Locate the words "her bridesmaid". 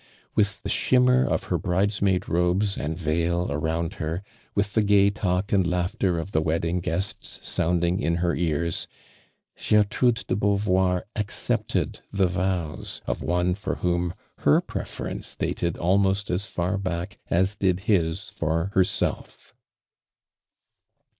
1.43-2.27